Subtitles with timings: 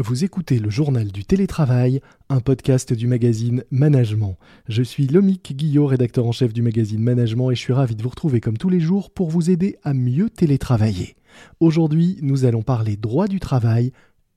[0.00, 4.36] Vous écoutez le journal du télétravail, un podcast du magazine Management.
[4.68, 8.02] Je suis Lomique Guillot, rédacteur en chef du magazine Management et je suis ravi de
[8.04, 11.16] vous retrouver comme tous les jours pour vous aider à mieux télétravailler.
[11.58, 13.90] Aujourd'hui, nous allons parler droit du travail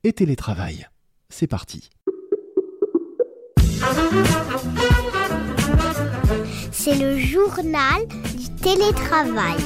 [0.03, 0.87] et télétravail.
[1.29, 1.91] C'est parti.
[6.71, 9.59] C'est le journal du télétravail.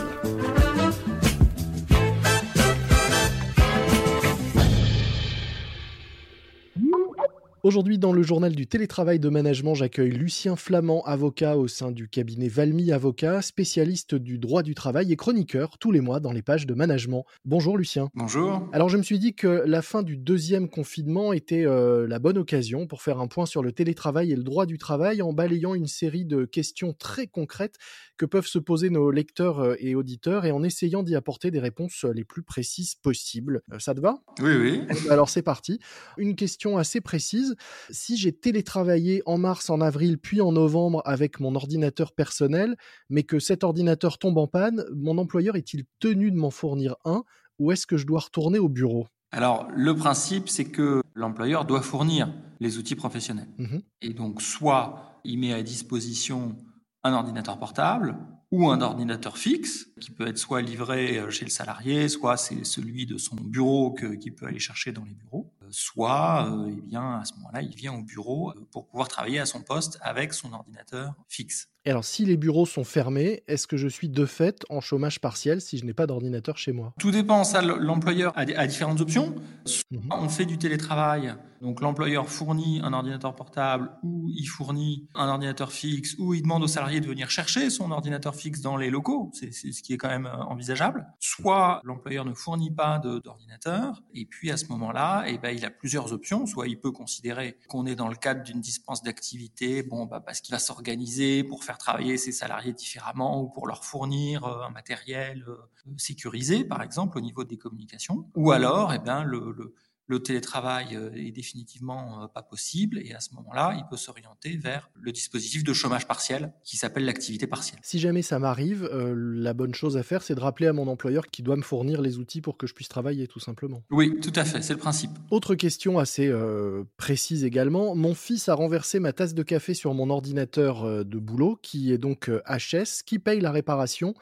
[7.66, 12.08] Aujourd'hui, dans le journal du télétravail de management, j'accueille Lucien Flamand, avocat au sein du
[12.08, 16.44] cabinet Valmy Avocat, spécialiste du droit du travail et chroniqueur tous les mois dans les
[16.44, 17.26] pages de management.
[17.44, 18.12] Bonjour Lucien.
[18.14, 18.70] Bonjour.
[18.72, 22.38] Alors je me suis dit que la fin du deuxième confinement était euh, la bonne
[22.38, 25.74] occasion pour faire un point sur le télétravail et le droit du travail en balayant
[25.74, 27.80] une série de questions très concrètes
[28.18, 31.60] que peuvent se poser nos lecteurs euh, et auditeurs et en essayant d'y apporter des
[31.60, 33.64] réponses les plus précises possibles.
[33.74, 34.20] Euh, ça te va?
[34.40, 34.82] Oui, oui.
[35.10, 35.80] Alors c'est parti.
[36.20, 37.55] Une question assez précise
[37.90, 42.76] si j'ai télétravaillé en mars, en avril, puis en novembre avec mon ordinateur personnel,
[43.10, 47.24] mais que cet ordinateur tombe en panne, mon employeur est-il tenu de m'en fournir un
[47.60, 49.08] ou est-ce que je dois retourner au bureau?
[49.32, 53.50] Alors, le principe, c'est que l'employeur doit fournir les outils professionnels.
[53.58, 53.82] Mhm.
[54.02, 56.56] Et donc, soit il met à disposition
[57.04, 58.18] un ordinateur portable
[58.52, 62.64] ou un ordinateur fixe qui peut être soit livré euh, chez le salarié, soit c'est
[62.64, 67.20] celui de son bureau qu'il peut aller chercher dans les bureaux, soit euh, eh bien
[67.20, 70.34] à ce moment-là il vient au bureau euh, pour pouvoir travailler à son poste avec
[70.34, 71.70] son ordinateur fixe.
[71.88, 75.22] Et alors, si les bureaux sont fermés, est-ce que je suis de fait en chômage
[75.22, 76.94] partiel si je n'ai pas d'ordinateur chez moi?
[77.00, 79.36] Tout dépend, ça l'employeur a, a, différentes options.
[79.66, 80.10] Soit Mhm.
[80.12, 85.72] on fait du télétravail, donc l'employeur fournit un ordinateur portable ou il fournit un ordinateur
[85.72, 89.30] fixe ou il demande au salarié de venir chercher son ordinateur fixe dans les locaux,
[89.34, 91.06] c'est ce qui est quand même euh, envisageable.
[91.20, 95.70] Soit l'employeur ne fournit pas d'ordinateur et puis à ce moment-là, eh ben, il a
[95.70, 96.48] plusieurs options.
[96.48, 100.42] Soit il peut considérer qu'on est dans le cadre d'une dispense d'activité, bon, bah, parce
[100.42, 104.70] qu'il va s'organiser pour faire travailler ses salariés différemment ou pour leur fournir euh, un
[104.70, 105.58] matériel euh,
[105.98, 108.30] sécurisé, par exemple, au niveau des communications.
[108.36, 109.74] Ou alors, eh bien, le, le,
[110.08, 114.56] le télétravail euh, est définitivement euh, pas possible et à ce moment-là, il peut s'orienter
[114.58, 117.80] vers le dispositif de chômage partiel qui s'appelle l'activité partielle.
[117.82, 120.88] Si jamais ça m'arrive, euh, la bonne chose à faire, c'est de rappeler à mon
[120.88, 123.84] employeur qu'il doit me fournir les outils pour que je puisse travailler, tout simplement.
[123.90, 125.12] Oui, tout à fait, c'est le principe.
[125.32, 127.96] Autre question assez euh, précise également.
[127.96, 131.98] Mon fils a renversé ma tasse de café sur mon ordinateur de boulot, qui est
[131.98, 133.04] donc HS.
[133.06, 134.14] Qui paye la réparation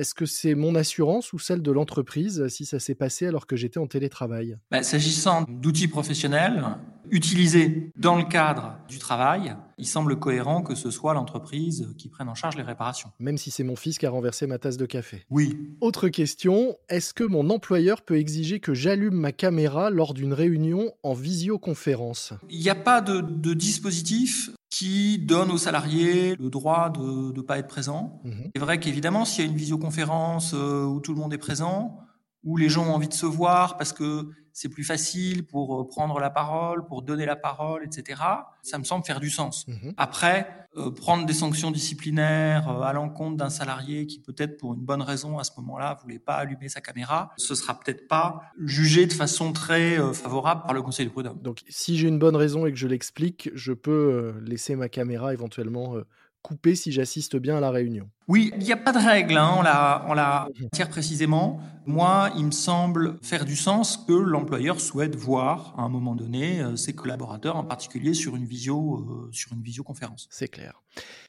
[0.00, 3.54] Est-ce que c'est mon assurance ou celle de l'entreprise si ça s'est passé alors que
[3.54, 4.56] j'étais en télétravail?
[4.70, 6.64] Bah, S'agissant d'outils professionnels
[7.10, 12.30] utilisés dans le cadre du travail, il semble cohérent que ce soit l'entreprise qui prenne
[12.30, 13.10] en charge les réparations.
[13.18, 15.26] Même si c'est mon fils qui a renversé ma tasse de café.
[15.28, 15.58] Oui.
[15.82, 20.92] Autre question, est-ce que mon employeur peut exiger que j'allume ma caméra lors d'une réunion
[21.02, 22.32] en visioconférence?
[22.48, 27.42] Il n'y a pas de, de, dispositif qui donne aux salariés le droit de ne
[27.42, 28.22] pas être présent.
[28.24, 28.30] Mmh.
[28.54, 31.98] C'est vrai qu'évidemment, s'il y a une visioconférence euh, où tout le monde est présent,
[32.44, 36.18] où les gens ont envie de se voir parce que c'est plus facile pour prendre
[36.18, 38.20] la parole, pour donner la parole, etc.
[38.62, 39.66] Ça me semble faire du sens.
[39.68, 39.90] Mmh.
[39.96, 44.80] Après, euh, prendre des sanctions disciplinaires euh, à l'encontre d'un salarié qui peut-être pour une
[44.80, 49.06] bonne raison à ce moment-là voulait pas allumer sa caméra, ce sera peut-être pas jugé
[49.06, 51.40] de façon très euh, favorable par le Conseil du prud'homme.
[51.42, 54.88] Donc, si j'ai une bonne raison et que je l'explique, je peux euh, laisser ma
[54.88, 56.06] caméra éventuellement euh,
[56.42, 58.08] couper si j'assiste bien à la réunion.
[58.28, 61.60] Oui, il n'y a pas de règle hein, en la, en la matière précisément.
[61.86, 66.60] Moi, il me semble faire du sens que l'employeur souhaite voir à un moment donné
[66.60, 70.28] euh, ses collaborateurs, en particulier sur une visio, euh, sur une visioconférence.
[70.30, 70.82] C'est clair.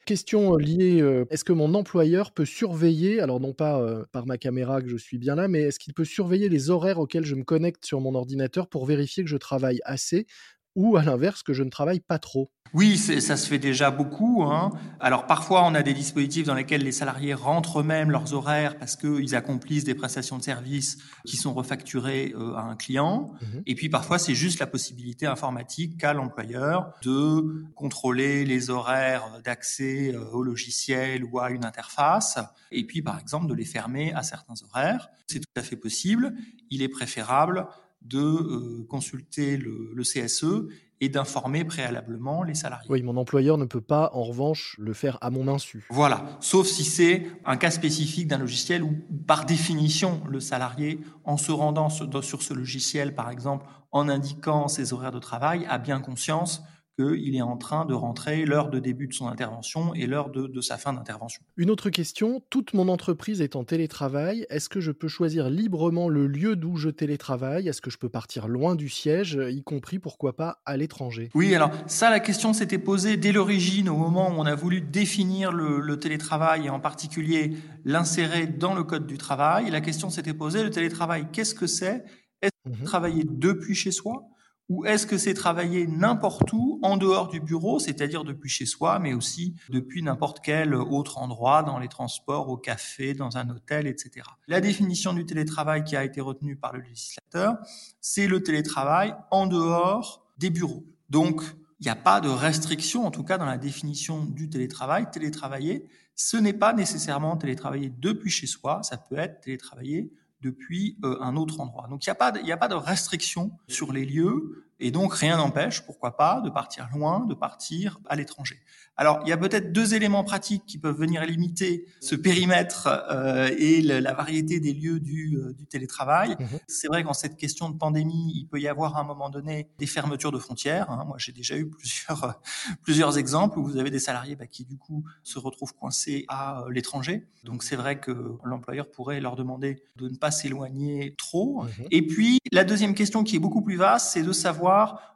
[0.04, 4.36] Question liée, euh, est-ce que mon employeur peut surveiller, alors non pas euh, par ma
[4.36, 7.36] caméra que je suis bien là, mais est-ce qu'il peut surveiller les horaires auxquels je
[7.36, 10.26] me connecte sur mon ordinateur pour vérifier que je travaille assez
[10.74, 14.44] ou à l'inverse que je ne travaille pas trop oui, ça se fait déjà beaucoup.
[14.44, 14.70] Hein.
[14.98, 18.96] Alors parfois, on a des dispositifs dans lesquels les salariés rentrent eux-mêmes leurs horaires parce
[18.96, 20.96] qu'ils accomplissent des prestations de services
[21.26, 23.32] qui sont refacturées euh, à un client.
[23.40, 23.46] Mmh.
[23.66, 30.14] Et puis parfois, c'est juste la possibilité informatique qu'a l'employeur de contrôler les horaires d'accès
[30.14, 32.38] euh, au logiciel ou à une interface.
[32.70, 35.10] Et puis, par exemple, de les fermer à certains horaires.
[35.26, 36.32] C'est tout à fait possible.
[36.70, 37.66] Il est préférable
[38.04, 40.68] de euh, consulter le, le CSE
[41.02, 42.88] et d'informer préalablement les salariés.
[42.88, 45.84] Oui, mon employeur ne peut pas, en revanche, le faire à mon insu.
[45.90, 48.94] Voilà, sauf si c'est un cas spécifique d'un logiciel où,
[49.26, 54.68] par définition, le salarié, en se rendant sur, sur ce logiciel, par exemple, en indiquant
[54.68, 56.62] ses horaires de travail, a bien conscience
[56.98, 60.60] qu'il est en train de rentrer l'heure de début de son intervention et l'heure de,
[60.60, 61.42] sa fin d'intervention.
[61.56, 66.08] Une autre question, toute mon entreprise est en télétravail, est-ce que je peux choisir librement
[66.08, 67.68] le lieu d'où je télétravaille?
[67.68, 71.30] Est-ce que je peux partir loin du siège, y compris pourquoi pas à l'étranger?
[71.34, 74.80] Oui, alors ça, la question s'était posée dès l'origine, au moment où on a voulu
[74.80, 79.70] définir le, télétravail et en particulier l'insérer dans le Code du travail.
[79.70, 82.04] La question s'était posée, le télétravail, qu'est-ce que c'est?
[82.40, 84.31] Est-ce mmh travailler depuis chez soi?
[84.72, 88.98] Ou est-ce que c'est travailler n'importe où, en dehors du bureau, c'est-à-dire depuis chez soi,
[88.98, 93.86] mais aussi depuis n'importe quel autre endroit, dans les transports, au café, dans un hôtel,
[93.86, 94.26] etc.
[94.48, 97.58] La définition du télétravail qui a été retenue par le législateur,
[98.00, 100.86] c'est le télétravail en dehors des bureaux.
[101.10, 101.42] Donc,
[101.80, 105.10] il n'y a pas de restriction, en tout cas dans la définition du télétravail.
[105.10, 105.86] Télétravailler,
[106.16, 110.10] ce n'est pas nécessairement télétravailler depuis chez soi, ça peut être télétravailler
[110.42, 111.86] depuis euh, un autre endroit.
[111.88, 115.14] Donc il n'y a, pas de, a pas de restriction sur les lieux et donc
[115.14, 118.60] rien n'empêche, pourquoi pas, de partir loin, de partir à l'étranger.
[118.96, 123.48] Alors il y a peut-être deux éléments pratiques qui peuvent venir limiter ce périmètre euh,
[123.56, 126.36] et la variété des lieux du, euh, du télétravail.
[126.38, 129.30] Mmh C'est vrai qu'en cette question de pandémie, il peut y avoir à un moment
[129.30, 130.90] donné des fermetures de frontières.
[130.90, 131.04] Hein.
[131.06, 132.40] Moi j'ai déjà eu plusieurs,
[132.82, 136.64] plusieurs exemples où vous avez des salariés bah, qui du coup se retrouvent coincés à
[136.68, 137.26] l'étranger.
[137.44, 141.62] Donc c'est vrai que l'employeur pourrait leur demander de ne pas s'éloigner trop.
[141.62, 141.86] Mhm.
[141.90, 144.71] Et puis, la deuxième question qui est beaucoup plus vaste, c'est de savoir,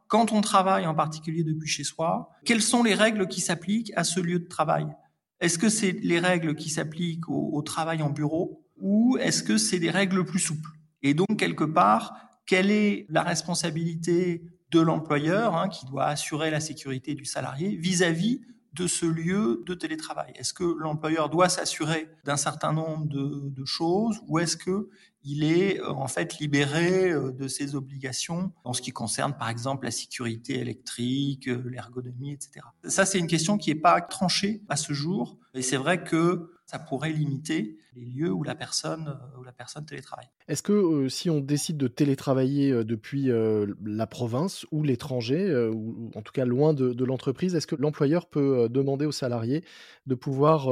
[0.09, 4.05] quand on travaille en particulier depuis chez soi, quelles sont les règles qui s'appliquent à
[4.05, 4.87] ce lieu de travail.
[5.41, 9.79] Est-ce que c'est les règles qui s'appliquent au, travail en bureau ou est-ce que c'est
[9.79, 10.71] des règles plus souples?
[11.03, 12.15] Et donc, quelque part,
[12.47, 18.41] quelle est la responsabilité de l'employeur hein, qui doit assurer la sécurité du salarié vis-à-vis
[18.77, 20.33] de ce lieu de télétravail?
[20.37, 24.89] Est-ce que l'employeur doit s'assurer d'un certain nombre de, choses ou est-ce que
[25.25, 29.49] il est euh, en fait libéré euh, de ses obligations en ce qui concerne par
[29.49, 32.65] exemple la sécurité électrique, euh, l'ergonomie, etc.
[32.85, 36.53] Ça, c'est une question qui n'est pas tranchée à ce jour et c'est vrai que
[36.65, 40.29] ça pourrait limiter les lieux où la personne, euh, où la personne télétravaille.
[40.49, 43.31] Est-ce que euh, si on décide de télétravailler euh, depuis
[43.85, 48.69] la province ou l'étranger, ou en tout cas loin de, l'entreprise, est-ce que l'employeur peut
[48.69, 49.65] demander aux salariés
[50.07, 50.71] de pouvoir,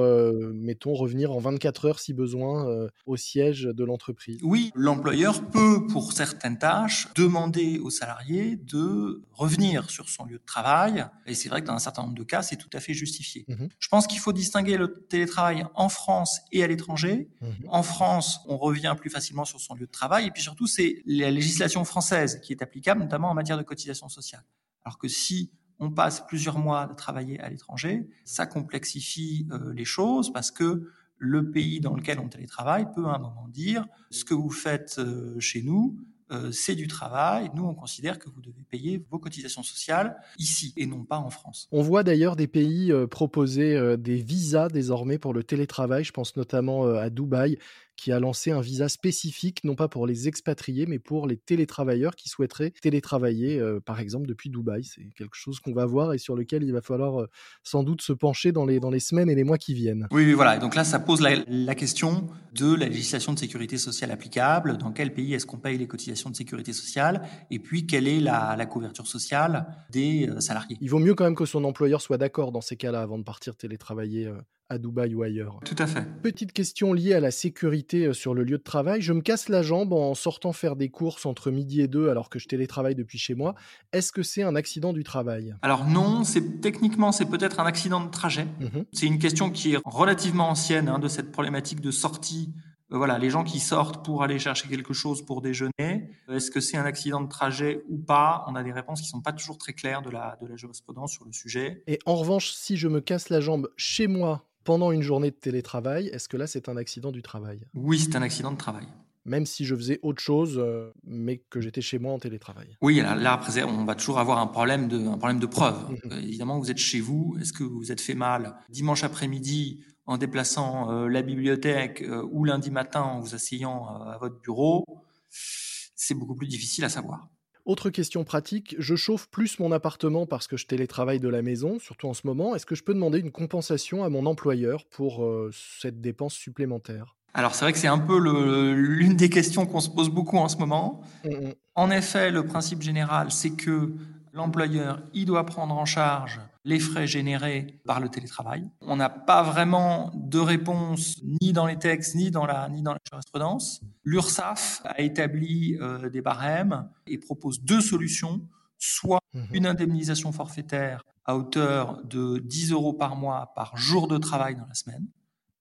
[0.52, 4.38] mettons, revenir en 24 heures si besoin au siège de l'entreprise?
[4.42, 10.44] Oui, l'employeur peut, pour certaines tâches, demander aux salariés de revenir sur son lieu de
[10.44, 11.06] travail.
[11.26, 13.44] Et c'est vrai que dans un certain nombre de cas, c'est tout à fait justifié.
[13.48, 17.13] Mmh Je pense qu'il faut distinguer le télétravail en France et à l'étranger.
[17.40, 17.68] Mhm.
[17.68, 20.26] En France, on revient plus facilement sur son lieu de travail.
[20.26, 24.08] Et puis surtout, c'est la législation française qui est applicable, notamment en matière de cotisation
[24.08, 24.44] sociale.
[24.84, 29.84] Alors que si on passe plusieurs mois à travailler à l'étranger, ça complexifie euh, les
[29.84, 30.88] choses parce que
[31.18, 34.96] le pays dans lequel on télétravaille peut à un moment dire ce que vous faites
[34.98, 35.98] euh, chez nous,
[36.30, 37.50] euh, c'est du travail.
[37.54, 41.28] Nous, on considère que vous devez payer vos cotisations sociales ici et non pas en
[41.28, 41.68] France.
[41.70, 46.02] On voit d'ailleurs des pays euh, proposer euh, des visas désormais pour le télétravail.
[46.02, 47.58] Je pense notamment à Dubaï
[47.96, 52.16] qui a lancé un visa spécifique, non pas pour les expatriés, mais pour les télétravailleurs
[52.16, 54.84] qui souhaiteraient télétravailler, euh, par exemple, depuis Dubaï.
[54.84, 57.30] C'est quelque chose qu'on va voir et sur lequel il va falloir euh,
[57.62, 60.08] sans doute se pencher dans les, dans les semaines et les mois qui viennent.
[60.10, 60.58] Oui, voilà.
[60.58, 64.76] Donc là, ça pose la, question de la législation de sécurité sociale applicable.
[64.78, 67.22] Dans quel pays est-ce qu'on paye les cotisations de sécurité sociale?
[67.50, 70.78] Et puis, quelle est la, la couverture sociale des euh, salariés?
[70.80, 73.24] Il vaut mieux quand même que son employeur soit d'accord dans ces cas-là avant de
[73.24, 74.30] partir télétravailler
[74.68, 75.60] à Dubaï ou ailleurs.
[75.64, 76.04] Tout à fait.
[76.22, 79.02] Petite question liée à la sécurité euh, sur le lieu de travail.
[79.02, 82.30] Je me casse la jambe en sortant faire des courses entre midi et deux alors
[82.30, 83.54] que je télétravaille depuis chez moi.
[83.92, 85.54] Est-ce que c'est un accident du travail?
[85.62, 88.44] Alors non, c'est techniquement c'est peut-être un accident de trajet.
[88.44, 92.52] Mmh c'est une question qui est relativement ancienne hein, de cette problématique de sortie
[92.92, 96.60] euh, voilà, les gens qui sortent pour aller chercher quelque chose pour déjeuner, est-ce que
[96.60, 98.44] c'est un accident de trajet ou pas?
[98.46, 101.12] On a des réponses qui sont pas toujours très claires de la, de la jurisprudence
[101.12, 101.82] sur le sujet.
[101.86, 105.36] Et en revanche, si je me casse la jambe chez moi pendant une journée de
[105.36, 107.60] télétravail, est-ce que là c'est un accident du travail?
[107.74, 108.86] Oui, c'est un accident de travail.
[109.26, 112.76] Même si je faisais autre chose, euh, mais que j'étais chez moi en télétravail.
[112.82, 115.78] Oui, là, après, on va toujours avoir un problème de, un problème de preuve.
[115.90, 116.12] Mhm.
[116.12, 117.36] Euh, évidemment, vous êtes chez vous.
[117.40, 122.44] Est-ce que vous vous êtes fait mal dimanche après-midi en déplaçant euh, la bibliothèque ou
[122.44, 124.84] lundi matin en vous asseyant à votre bureau?
[125.30, 127.30] C'est beaucoup plus difficile à savoir.
[127.64, 131.78] Autre question pratique, je chauffe plus mon appartement parce que je télétravaille de la maison,
[131.78, 132.54] surtout en ce moment.
[132.54, 137.16] Est-ce que je peux demander une compensation à mon employeur pour euh, cette dépense supplémentaire?
[137.32, 140.48] Alors c'est vrai que c'est un peu l'une des questions qu'on se pose beaucoup en
[140.48, 141.00] ce moment.
[141.24, 141.54] Mmh, mmh.
[141.74, 143.92] En effet, le principe général, c'est que
[144.34, 148.68] l'employeur, il doit prendre en charge les frais générés par le télétravail.
[148.80, 152.92] On n'a pas vraiment de réponse ni dans les textes ni dans la, ni dans
[152.92, 153.82] la jurisprudence.
[154.04, 158.40] L'URSSAF a établi euh, des barèmes et propose deux solutions
[158.78, 159.48] soit Mhm.
[159.52, 164.66] une indemnisation forfaitaire à hauteur de 10 euros par mois par jour de travail dans
[164.66, 165.06] la semaine,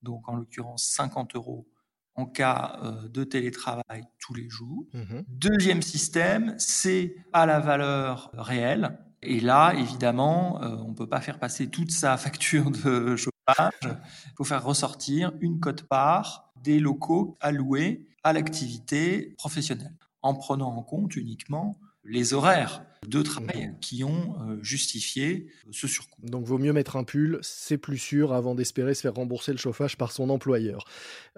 [0.04, 1.68] donc en l'occurrence 50 euros
[2.16, 4.86] en cas euh, de télétravail tous les jours.
[4.94, 5.24] Mhm.
[5.28, 9.00] Deuxième système, c'est à la valeur réelle.
[9.26, 13.74] Et là, évidemment, euh, on ne peut pas faire passer toute sa facture de chauffage.
[13.84, 20.82] Il faut faire ressortir une cote-part des locaux alloués à l'activité professionnelle, en prenant en
[20.82, 26.22] compte uniquement les horaires de travail qui ont euh, justifié ce surcoût.
[26.24, 29.58] Donc vaut mieux mettre un pull, c'est plus sûr avant d'espérer se faire rembourser le
[29.58, 30.86] chauffage par son employeur.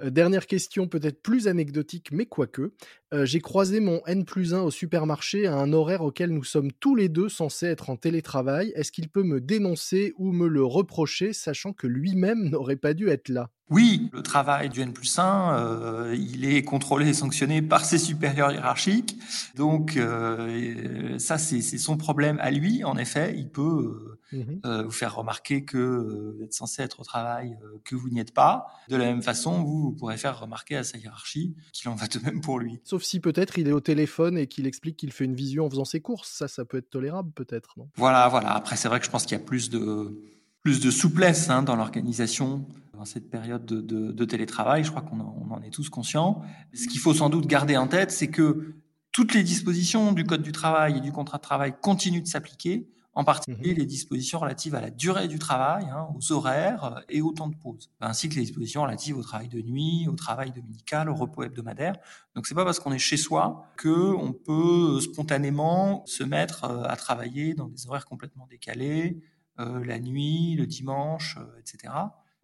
[0.02, 2.74] Euh, dernière question peut-être plus anecdotique mais quoique.
[3.14, 6.72] Euh, J'ai croisé mon N plus 1 au supermarché à un horaire auquel nous sommes
[6.72, 8.72] tous les deux censés être en télétravail.
[8.76, 13.10] Est-ce qu'il peut me dénoncer ou me le reprocher sachant que lui-même n'aurait pas dû
[13.10, 13.52] être là?
[13.72, 17.98] Oui, le travail du N plus 1, euh, il est contrôlé et sanctionné par ses
[17.98, 19.18] supérieurs hiérarchiques.
[19.56, 22.84] Donc euh, ça, c'est son problème à lui.
[22.84, 24.60] En effet, il peut Mhm.
[24.66, 28.10] euh, vous faire remarquer que euh, vous êtes censé être au travail, euh, que vous
[28.10, 28.68] n'y êtes pas.
[28.90, 32.08] De la même façon, vous, vous pourrez faire remarquer à sa hiérarchie qu'il en va
[32.08, 32.80] de même pour lui.
[32.84, 35.70] Sauf si peut-être il est au téléphone et qu'il explique qu'il fait une visio en
[35.70, 36.30] faisant ses courses.
[36.32, 38.50] Ça, ça peut être tolérable peut-être, Voilà, voilà.
[38.56, 40.20] Après, c'est vrai que je pense qu'il y a plus de
[40.64, 44.84] plus de souplesse hein, dans l'organisation dans cette période de, de- de télétravail.
[44.84, 46.42] Je crois qu'on en, est tous conscients.
[46.74, 48.76] Ce qu'il faut sans doute garder en tête, c'est que
[49.12, 52.90] toutes les dispositions du Code du travail et du contrat de travail continuent de s'appliquer,
[53.14, 57.32] en particulier les dispositions relatives à la durée du travail, hein, aux horaires et au
[57.32, 61.10] temps de pause, ainsi que les dispositions relatives au travail de nuit, au travail dominical,
[61.10, 61.96] au repos hebdomadaire.
[62.36, 66.84] Donc c'est pas parce qu'on est chez soi que on peut spontanément se mettre euh,
[66.84, 69.22] à travailler dans des horaires complètement décalés,
[69.62, 71.94] euh, la nuit, le dimanche, euh, etc.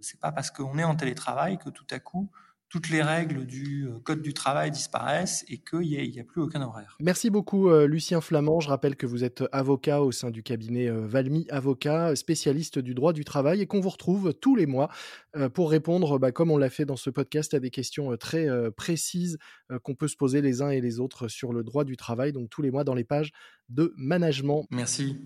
[0.01, 2.29] C'est pas parce qu'on est en télétravail que tout à coup
[2.72, 6.62] toutes les règles du euh, code du travail disparaissent et qu'il n'y a, plus aucun
[6.62, 6.96] horaire.
[7.01, 8.62] Merci beaucoup, euh, Lucien Flamand.
[8.62, 12.93] Je rappelle que vous êtes avocat au sein du cabinet euh, Valmy Avocat, spécialiste du
[12.93, 14.89] droit du travail, et qu'on vous retrouve tous les mois
[15.53, 19.38] pour répondre, bah, comme on l'a fait dans ce podcast, à des questions très précises
[19.84, 22.50] qu'on peut se poser les uns et les autres sur le droit du travail, donc
[22.50, 23.31] tous les mois dans les pages
[23.70, 24.65] de management.
[24.72, 25.17] Merci.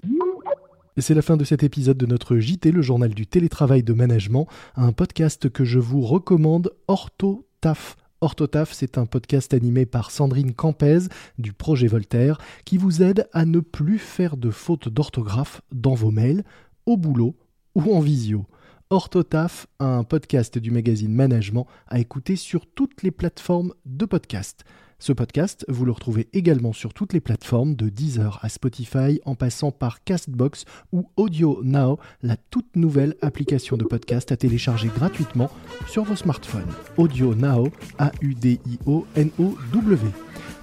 [0.97, 3.91] Et c'est la fin de cet épisode de notre JT, le journal du télétravail de
[3.91, 4.47] management,
[4.77, 7.97] un podcast que je vous recommande, OrthoTaf.
[8.21, 10.99] OrthoTaf, c'est un podcast animé par Sandrine Campez
[11.37, 16.11] du projet Voltaire qui vous aide à ne plus faire de fautes d'orthographe dans vos
[16.11, 16.45] mails,
[16.85, 17.35] au boulot
[17.75, 18.45] ou en visio.
[18.89, 24.63] OrthoTaf, un podcast du magazine Management à écouter sur toutes les plateformes de podcast.
[24.97, 29.35] Ce podcast, vous le retrouvez également sur toutes les plateformes de Deezer à Spotify en
[29.35, 35.51] passant par Castbox ou Audio Now, la toute nouvelle application de podcast à télécharger gratuitement
[35.87, 36.71] sur vos smartphones.
[36.97, 38.77] Audio Now, A-U-D-I-O-N-O-W.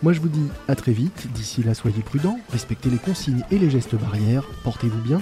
[0.03, 3.59] Moi je vous dis à très vite, d'ici là soyez prudents, respectez les consignes et
[3.59, 5.21] les gestes barrières, portez-vous bien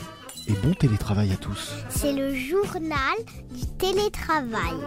[0.49, 1.75] et bon télétravail à tous.
[1.91, 3.19] C'est le journal
[3.55, 4.79] du télétravail.